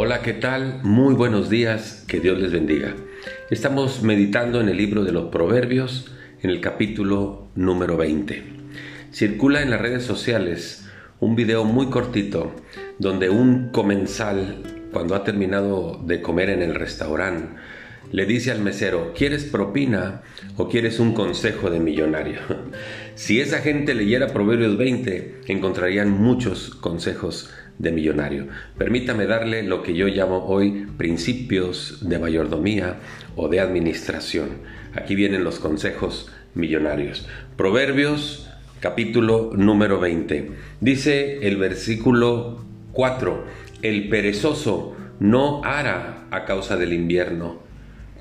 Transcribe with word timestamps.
Hola, 0.00 0.22
¿qué 0.22 0.32
tal? 0.32 0.78
Muy 0.84 1.16
buenos 1.16 1.50
días, 1.50 2.04
que 2.06 2.20
Dios 2.20 2.38
les 2.38 2.52
bendiga. 2.52 2.94
Estamos 3.50 4.04
meditando 4.04 4.60
en 4.60 4.68
el 4.68 4.76
libro 4.76 5.02
de 5.02 5.10
los 5.10 5.24
Proverbios, 5.30 6.12
en 6.40 6.50
el 6.50 6.60
capítulo 6.60 7.48
número 7.56 7.96
20. 7.96 8.44
Circula 9.10 9.60
en 9.60 9.70
las 9.70 9.80
redes 9.80 10.04
sociales 10.04 10.88
un 11.18 11.34
video 11.34 11.64
muy 11.64 11.90
cortito 11.90 12.54
donde 13.00 13.28
un 13.28 13.70
comensal, 13.70 14.62
cuando 14.92 15.16
ha 15.16 15.24
terminado 15.24 16.00
de 16.06 16.22
comer 16.22 16.50
en 16.50 16.62
el 16.62 16.76
restaurante, 16.76 17.56
le 18.12 18.24
dice 18.24 18.52
al 18.52 18.60
mesero, 18.60 19.12
¿quieres 19.16 19.46
propina 19.46 20.22
o 20.56 20.68
quieres 20.68 21.00
un 21.00 21.12
consejo 21.12 21.70
de 21.70 21.80
millonario? 21.80 22.38
Si 23.16 23.40
esa 23.40 23.58
gente 23.58 23.94
leyera 23.94 24.28
Proverbios 24.28 24.78
20, 24.78 25.40
encontrarían 25.48 26.08
muchos 26.08 26.70
consejos 26.76 27.50
de 27.78 27.92
millonario. 27.92 28.48
Permítame 28.76 29.26
darle 29.26 29.62
lo 29.62 29.82
que 29.82 29.94
yo 29.94 30.06
llamo 30.08 30.44
hoy 30.46 30.86
principios 30.96 32.08
de 32.08 32.18
mayordomía 32.18 32.96
o 33.36 33.48
de 33.48 33.60
administración. 33.60 34.48
Aquí 34.94 35.14
vienen 35.14 35.44
los 35.44 35.58
consejos 35.58 36.30
millonarios. 36.54 37.26
Proverbios 37.56 38.50
capítulo 38.80 39.52
número 39.54 40.00
20. 40.00 40.50
Dice 40.80 41.46
el 41.46 41.56
versículo 41.56 42.64
4, 42.92 43.44
el 43.82 44.08
perezoso 44.08 44.96
no 45.20 45.62
hará 45.64 46.26
a 46.30 46.44
causa 46.44 46.76
del 46.76 46.92
invierno 46.92 47.68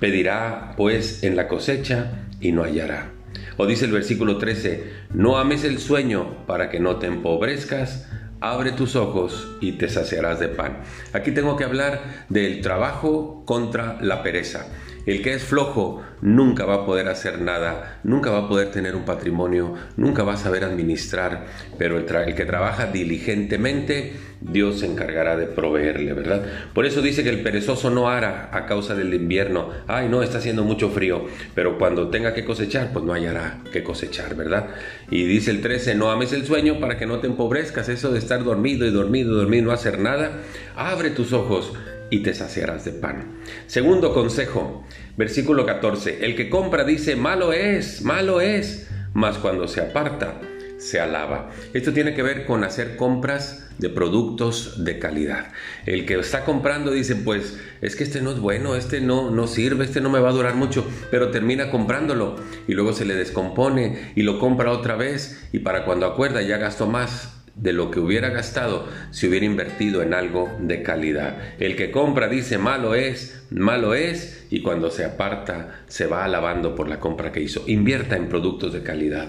Pedirá 0.00 0.72
pues 0.78 1.22
en 1.22 1.36
la 1.36 1.46
cosecha 1.46 2.26
y 2.40 2.52
no 2.52 2.64
hallará. 2.64 3.10
O 3.58 3.66
dice 3.66 3.84
el 3.84 3.92
versículo 3.92 4.38
13, 4.38 4.84
no 5.12 5.36
ames 5.36 5.62
el 5.64 5.78
sueño 5.78 6.46
para 6.46 6.70
que 6.70 6.80
no 6.80 6.96
te 6.96 7.06
empobrezcas, 7.06 8.10
abre 8.40 8.72
tus 8.72 8.96
ojos 8.96 9.56
y 9.60 9.72
te 9.72 9.88
saciarás 9.88 10.40
de 10.40 10.48
pan. 10.48 10.78
Aquí 11.12 11.32
tengo 11.32 11.56
que 11.56 11.64
hablar 11.64 12.24
del 12.28 12.60
trabajo 12.60 13.42
contra 13.44 13.98
la 14.00 14.22
pereza. 14.22 14.66
El 15.06 15.22
que 15.22 15.34
es 15.34 15.42
flojo 15.42 16.02
nunca 16.20 16.66
va 16.66 16.74
a 16.74 16.86
poder 16.86 17.08
hacer 17.08 17.40
nada, 17.40 18.00
nunca 18.04 18.30
va 18.30 18.40
a 18.40 18.48
poder 18.48 18.70
tener 18.70 18.94
un 18.94 19.04
patrimonio, 19.04 19.74
nunca 19.96 20.22
va 20.24 20.34
a 20.34 20.36
saber 20.36 20.62
administrar, 20.64 21.46
pero 21.78 21.96
el, 21.96 22.34
que 22.34 22.44
trabaja 22.44 22.86
diligentemente, 22.86 24.12
Dios 24.42 24.80
se 24.80 24.86
encargará 24.86 25.36
de 25.36 25.46
proveerle, 25.46 26.12
¿verdad? 26.12 26.44
Por 26.74 26.84
eso 26.84 27.00
dice 27.00 27.22
que 27.22 27.30
el 27.30 27.42
perezoso 27.42 27.90
no 27.90 28.08
hará 28.08 28.50
a 28.52 28.66
causa 28.66 28.94
del 28.94 29.12
invierno. 29.12 29.70
Ay, 29.86 30.08
no, 30.08 30.22
está 30.22 30.38
haciendo 30.38 30.64
mucho 30.64 30.90
frío, 30.90 31.26
pero 31.54 31.78
cuando 31.78 32.08
tenga 32.08 32.34
que 32.34 32.44
cosechar, 32.44 32.92
pues 32.92 33.04
no 33.04 33.12
hallará 33.12 33.60
que 33.72 33.82
cosechar, 33.82 34.34
¿verdad? 34.34 34.68
Y 35.10 35.24
dice 35.24 35.50
el 35.50 35.60
13, 35.62 35.94
no 35.94 36.10
ames 36.10 36.32
el 36.32 36.44
sueño 36.44 36.78
para 36.78 36.98
que 36.98 37.06
no 37.06 37.20
te 37.20 37.26
empobrezcas, 37.26 37.88
eso 37.88 38.12
de 38.12 38.18
estar 38.18 38.44
dormido 38.44 38.86
y 38.86 38.90
dormido 38.90 39.32
y 39.32 39.36
dormido, 39.36 39.66
no 39.66 39.72
hacer 39.72 39.98
nada. 39.98 40.40
Abre 40.76 41.10
tus 41.10 41.32
ojos 41.32 41.72
y 42.10 42.22
te 42.22 42.34
saciarás 42.34 42.84
de 42.84 42.92
pan. 42.92 43.38
Segundo 43.66 44.12
consejo, 44.12 44.84
versículo 45.16 45.64
14, 45.64 46.24
el 46.24 46.36
que 46.36 46.50
compra 46.50 46.84
dice, 46.84 47.16
malo 47.16 47.52
es, 47.52 48.02
malo 48.02 48.40
es, 48.40 48.88
mas 49.14 49.38
cuando 49.38 49.68
se 49.68 49.80
aparta, 49.80 50.40
se 50.78 50.98
alaba. 50.98 51.50
Esto 51.74 51.92
tiene 51.92 52.14
que 52.14 52.22
ver 52.22 52.46
con 52.46 52.64
hacer 52.64 52.96
compras 52.96 53.68
de 53.78 53.90
productos 53.90 54.84
de 54.84 54.98
calidad. 54.98 55.52
El 55.86 56.06
que 56.06 56.18
está 56.18 56.44
comprando 56.44 56.90
dice, 56.90 57.16
pues 57.16 57.58
es 57.80 57.96
que 57.96 58.04
este 58.04 58.20
no 58.20 58.30
es 58.30 58.38
bueno, 58.38 58.74
este 58.76 59.00
no, 59.00 59.30
no 59.30 59.46
sirve, 59.46 59.84
este 59.84 60.00
no 60.00 60.10
me 60.10 60.20
va 60.20 60.30
a 60.30 60.32
durar 60.32 60.54
mucho, 60.54 60.86
pero 61.10 61.30
termina 61.30 61.70
comprándolo 61.70 62.36
y 62.66 62.74
luego 62.74 62.92
se 62.92 63.04
le 63.04 63.14
descompone 63.14 64.12
y 64.16 64.22
lo 64.22 64.38
compra 64.38 64.72
otra 64.72 64.96
vez 64.96 65.48
y 65.52 65.60
para 65.60 65.84
cuando 65.84 66.06
acuerda 66.06 66.42
ya 66.42 66.58
gastó 66.58 66.86
más 66.86 67.39
de 67.60 67.72
lo 67.72 67.90
que 67.90 68.00
hubiera 68.00 68.30
gastado 68.30 68.88
si 69.10 69.28
hubiera 69.28 69.46
invertido 69.46 70.02
en 70.02 70.14
algo 70.14 70.50
de 70.60 70.82
calidad. 70.82 71.38
El 71.58 71.76
que 71.76 71.90
compra 71.90 72.28
dice 72.28 72.58
malo 72.58 72.94
es, 72.94 73.42
malo 73.50 73.94
es, 73.94 74.46
y 74.50 74.62
cuando 74.62 74.90
se 74.90 75.04
aparta 75.04 75.82
se 75.86 76.06
va 76.06 76.24
alabando 76.24 76.74
por 76.74 76.88
la 76.88 77.00
compra 77.00 77.32
que 77.32 77.42
hizo. 77.42 77.64
Invierta 77.66 78.16
en 78.16 78.28
productos 78.28 78.72
de 78.72 78.82
calidad. 78.82 79.28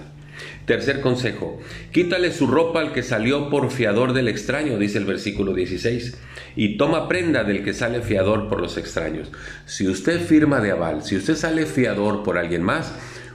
Tercer 0.64 1.00
consejo, 1.00 1.60
quítale 1.92 2.32
su 2.32 2.46
ropa 2.46 2.80
al 2.80 2.92
que 2.92 3.02
salió 3.02 3.50
por 3.50 3.70
fiador 3.70 4.12
del 4.12 4.28
extraño, 4.28 4.78
dice 4.78 4.98
el 4.98 5.04
versículo 5.04 5.54
16, 5.54 6.16
y 6.56 6.76
toma 6.76 7.08
prenda 7.08 7.44
del 7.44 7.62
que 7.62 7.74
sale 7.74 8.00
fiador 8.00 8.48
por 8.48 8.60
los 8.60 8.76
extraños. 8.76 9.30
Si 9.66 9.86
usted 9.86 10.20
firma 10.20 10.60
de 10.60 10.70
aval, 10.70 11.02
si 11.02 11.16
usted 11.16 11.34
sale 11.36 11.66
fiador 11.66 12.22
por 12.22 12.38
alguien 12.38 12.62
más, 12.62 12.94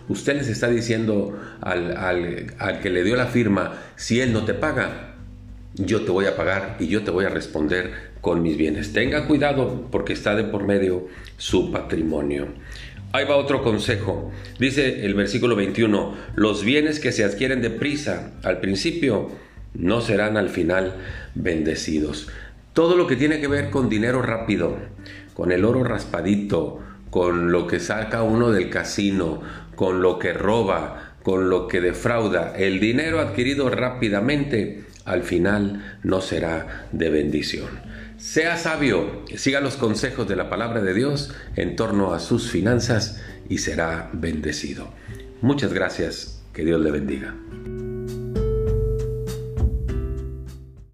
usted 0.09 0.37
les 0.37 0.47
está 0.47 0.69
diciendo 0.69 1.39
al, 1.61 2.79
que 2.81 2.89
le 2.89 3.03
dio 3.03 3.15
la 3.15 3.27
firma, 3.27 3.73
si 3.95 4.21
él 4.21 4.33
no 4.33 4.45
te 4.45 4.53
paga, 4.53 5.15
yo 5.75 6.01
te 6.01 6.11
voy 6.11 6.25
a 6.25 6.35
pagar 6.35 6.77
y 6.79 6.87
yo 6.87 7.03
te 7.03 7.11
voy 7.11 7.25
a 7.25 7.29
responder 7.29 7.91
con 8.21 8.41
mis 8.41 8.57
bienes. 8.57 8.93
Tenga 8.93 9.27
cuidado 9.27 9.87
porque 9.91 10.13
está 10.13 10.35
de 10.35 10.43
por 10.43 10.65
medio 10.65 11.07
su 11.37 11.71
patrimonio. 11.71 12.47
Ahí 13.13 13.25
va 13.25 13.37
otro 13.37 13.63
consejo. 13.63 14.31
Dice 14.59 15.05
el 15.05 15.13
versículo 15.13 15.55
21, 15.55 16.15
los 16.35 16.63
bienes 16.63 16.99
que 16.99 17.11
se 17.11 17.23
adquieren 17.23 17.61
deprisa 17.61 18.33
al 18.43 18.59
principio 18.59 19.29
no 19.73 20.01
serán 20.01 20.37
al 20.37 20.49
final 20.49 20.95
bendecidos. 21.35 22.27
Todo 22.73 22.95
lo 22.95 23.07
que 23.07 23.15
tiene 23.15 23.39
que 23.39 23.47
ver 23.47 23.69
con 23.69 23.89
dinero 23.89 24.21
rápido, 24.21 24.77
con 25.33 25.51
el 25.51 25.65
oro 25.65 25.83
raspadito, 25.83 26.79
con 27.09 27.51
lo 27.51 27.67
que 27.67 27.79
saca 27.79 28.23
uno 28.23 28.51
del 28.51 28.69
casino, 28.69 29.41
con 29.75 30.01
lo 30.01 30.19
que 30.19 30.33
roba, 30.33 31.15
con 31.23 31.49
lo 31.49 31.67
que 31.67 31.81
defrauda, 31.81 32.55
el 32.55 32.79
dinero 32.79 33.19
adquirido 33.19 33.69
rápidamente, 33.69 34.85
al 35.05 35.23
final 35.23 35.99
no 36.03 36.21
será 36.21 36.87
de 36.91 37.09
bendición. 37.09 37.67
Sea 38.17 38.57
sabio, 38.57 39.23
siga 39.35 39.61
los 39.61 39.77
consejos 39.77 40.27
de 40.27 40.35
la 40.35 40.49
palabra 40.49 40.81
de 40.81 40.93
Dios 40.93 41.33
en 41.55 41.75
torno 41.75 42.13
a 42.13 42.19
sus 42.19 42.49
finanzas 42.49 43.21
y 43.47 43.59
será 43.59 44.09
bendecido. 44.13 44.89
Muchas 45.41 45.71
gracias, 45.71 46.43
que 46.51 46.65
Dios 46.65 46.81
le 46.81 46.91
bendiga. 46.91 47.35